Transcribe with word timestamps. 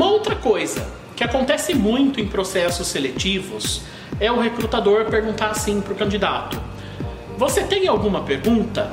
outra 0.00 0.34
coisa 0.34 0.86
que 1.14 1.22
acontece 1.22 1.74
muito 1.74 2.20
em 2.20 2.26
processos 2.26 2.86
seletivos 2.86 3.82
é 4.18 4.30
o 4.30 4.40
recrutador 4.40 5.04
perguntar 5.06 5.50
assim 5.50 5.80
para 5.80 5.92
o 5.92 5.96
candidato: 5.96 6.58
Você 7.36 7.62
tem 7.64 7.86
alguma 7.86 8.22
pergunta? 8.22 8.90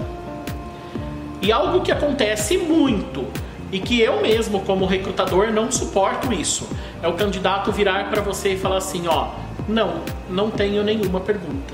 E 1.42 1.52
algo 1.52 1.82
que 1.82 1.92
acontece 1.92 2.58
muito 2.58 3.26
e 3.72 3.80
que 3.80 4.02
eu 4.02 4.22
mesmo, 4.22 4.62
como 4.62 4.86
recrutador, 4.86 5.52
não 5.52 5.72
suporto 5.72 6.34
isso 6.34 6.68
é 7.02 7.08
o 7.08 7.14
candidato 7.14 7.72
virar 7.72 8.10
para 8.10 8.22
você 8.22 8.54
e 8.54 8.58
falar 8.58 8.78
assim: 8.78 9.08
Ó, 9.08 9.30
não, 9.68 10.02
não 10.30 10.50
tenho 10.50 10.84
nenhuma 10.84 11.20
pergunta. 11.20 11.74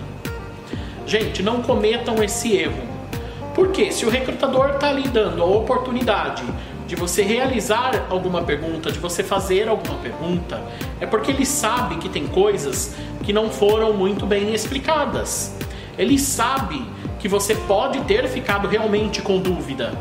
Gente, 1.05 1.41
não 1.41 1.61
cometam 1.61 2.23
esse 2.23 2.55
erro. 2.55 2.95
Porque 3.53 3.91
se 3.91 4.05
o 4.05 4.09
recrutador 4.09 4.71
está 4.71 4.91
lhe 4.91 5.07
dando 5.07 5.41
a 5.41 5.45
oportunidade 5.45 6.43
de 6.87 6.95
você 6.95 7.23
realizar 7.23 8.05
alguma 8.09 8.43
pergunta, 8.43 8.91
de 8.91 8.99
você 8.99 9.23
fazer 9.23 9.67
alguma 9.67 9.97
pergunta, 9.97 10.61
é 10.99 11.05
porque 11.05 11.31
ele 11.31 11.45
sabe 11.45 11.97
que 11.97 12.09
tem 12.09 12.27
coisas 12.27 12.95
que 13.23 13.33
não 13.33 13.49
foram 13.49 13.93
muito 13.93 14.25
bem 14.25 14.53
explicadas. 14.53 15.55
Ele 15.97 16.19
sabe 16.19 16.85
que 17.19 17.27
você 17.27 17.55
pode 17.55 17.99
ter 18.01 18.27
ficado 18.27 18.67
realmente 18.67 19.21
com 19.21 19.39
dúvida. 19.39 19.93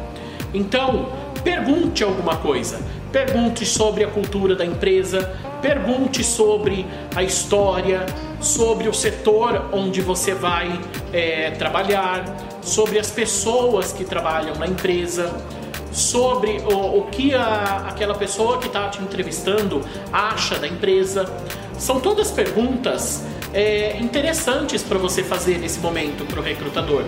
Então, 0.53 1.09
pergunte 1.43 2.05
alguma 2.05 2.37
coisa. 2.37 2.81
Pergunte 3.11 3.65
sobre 3.65 4.05
a 4.05 4.09
cultura 4.09 4.57
da 4.57 4.65
empresa, 4.65 5.33
pergunte 5.63 6.23
sobre 6.23 6.85
a 7.15 7.23
história, 7.23 8.05
sobre 8.41 8.89
o 8.89 8.93
setor 8.93 9.69
onde 9.73 10.01
você 10.01 10.35
vai 10.35 10.81
é, 11.13 11.53
trabalhar, 11.53 12.25
sobre 12.61 12.99
as 12.99 13.11
pessoas 13.11 13.93
que 13.93 14.05
trabalham 14.05 14.57
na 14.57 14.67
empresa 14.67 15.33
sobre 15.95 16.59
o, 16.65 16.99
o 16.99 17.07
que 17.07 17.33
a, 17.33 17.87
aquela 17.89 18.15
pessoa 18.15 18.59
que 18.59 18.67
está 18.67 18.89
te 18.89 19.01
entrevistando 19.01 19.81
acha 20.13 20.59
da 20.59 20.67
empresa. 20.67 21.25
São 21.79 22.01
todas 22.01 22.31
perguntas 22.31 23.25
é, 23.53 23.97
interessantes 23.99 24.83
para 24.83 24.99
você 24.99 25.23
fazer 25.23 25.59
nesse 25.59 25.79
momento 25.79 26.27
para 26.27 26.41
o 26.41 26.43
recrutador, 26.43 27.05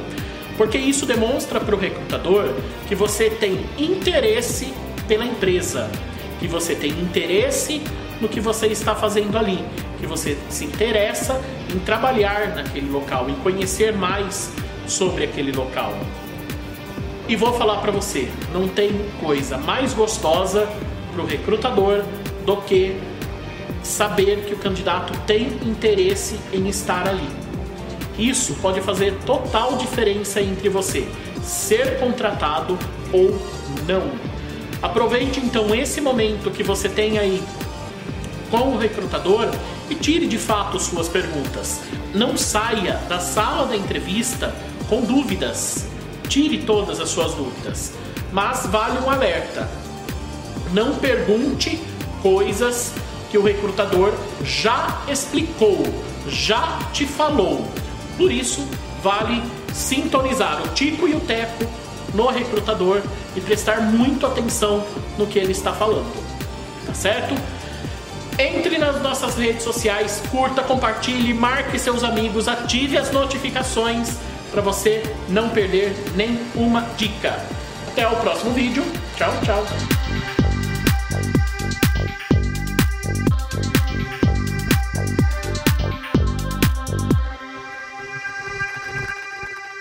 porque 0.57 0.79
isso 0.79 1.05
demonstra 1.05 1.61
para 1.61 1.75
o 1.75 1.79
recrutador 1.79 2.55
que 2.89 2.95
você 2.95 3.29
tem 3.29 3.67
interesse 3.77 4.73
pela 5.09 5.25
empresa, 5.25 5.91
que 6.39 6.47
você 6.47 6.75
tem 6.75 6.91
interesse 6.91 7.83
no 8.21 8.29
que 8.29 8.41
você 8.41 8.69
está 8.69 8.95
fazendo 8.95 9.37
ali, 9.37 9.63
que 9.99 10.07
você 10.07 10.39
se 10.49 10.65
interessa 10.65 11.41
em 11.75 11.79
trabalhar 11.81 12.55
naquele 12.55 12.89
local, 12.89 13.29
em 13.29 13.35
conhecer 13.37 13.93
mais 13.93 14.51
sobre 14.87 15.25
aquele 15.25 15.53
local. 15.53 15.93
E 17.29 17.35
vou 17.35 17.53
falar 17.55 17.79
para 17.79 17.91
você, 17.91 18.29
não 18.53 18.69
tem 18.69 18.91
coisa 19.21 19.59
mais 19.59 19.93
gostosa 19.93 20.69
para 21.13 21.23
o 21.23 21.27
recrutador 21.27 22.05
do 22.45 22.59
que 22.59 22.97
saber 23.83 24.45
que 24.45 24.55
o 24.55 24.57
candidato 24.57 25.13
tem 25.27 25.47
interesse 25.65 26.39
em 26.53 26.69
estar 26.69 27.09
ali. 27.09 27.29
Isso 28.17 28.55
pode 28.63 28.81
fazer 28.81 29.13
total 29.27 29.77
diferença 29.77 30.41
entre 30.41 30.69
você 30.69 31.07
ser 31.43 31.99
contratado 31.99 32.79
ou 33.13 33.37
não. 33.89 34.05
Aproveite 34.81 35.41
então 35.41 35.75
esse 35.75 36.01
momento 36.01 36.51
que 36.53 36.63
você 36.63 36.89
tem 36.89 37.19
aí 37.19 37.43
com 38.51 38.69
o 38.69 38.79
recrutador 38.79 39.51
e 39.91 39.97
tire 39.97 40.29
de 40.29 40.39
fato 40.39 40.79
suas 40.79 41.09
perguntas. 41.09 41.81
Não 42.15 42.37
saia 42.37 42.95
da 43.09 43.19
sala 43.19 43.67
da 43.67 43.77
entrevista 43.77 44.55
com 44.89 45.03
dúvidas 45.03 45.87
tire 46.29 46.59
todas 46.59 47.01
as 47.01 47.09
suas 47.09 47.35
dúvidas. 47.35 47.93
Mas 48.33 48.67
vale 48.67 48.99
um 48.99 49.11
alerta: 49.11 49.69
não 50.73 50.97
pergunte 50.97 51.81
coisas 52.23 52.93
que 53.31 53.39
o 53.39 53.43
recrutador 53.43 54.13
já 54.45 55.03
explicou, 55.09 55.83
já 56.29 56.79
te 56.93 57.07
falou. 57.07 57.67
Por 58.17 58.31
isso, 58.33 58.67
vale 59.03 59.43
sintonizar 59.73 60.63
o 60.63 60.69
Tico 60.69 61.07
e 61.07 61.15
o 61.15 61.21
Teco 61.21 61.65
no 62.15 62.29
recrutador 62.29 63.03
e 63.35 63.41
prestar 63.41 63.81
muito 63.83 64.27
atenção 64.27 64.85
no 65.19 65.27
que 65.27 65.39
ele 65.39 65.53
está 65.53 65.73
falando. 65.73 66.11
Tá 66.87 66.95
certo? 66.95 67.35
Entre 68.39 68.79
nas 68.79 69.01
nossas 69.03 69.37
redes 69.37 69.63
sociais, 69.63 70.23
curta, 70.31 70.63
compartilhe, 70.63 71.33
marque 71.33 71.79
seus 71.79 72.05
amigos, 72.05 72.49
ative 72.49 72.99
as 72.99 73.11
notificações 73.11 74.17
para 74.51 74.63
você 74.63 75.03
não 75.29 75.51
perder 75.51 75.95
nenhuma 76.15 76.89
dica. 76.97 77.39
Até 77.89 78.07
o 78.07 78.17
próximo 78.17 78.53
vídeo. 78.53 78.85
Tchau, 79.17 79.33
tchau. 79.45 80.06